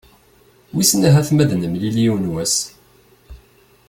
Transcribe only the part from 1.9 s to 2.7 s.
yiwen wass?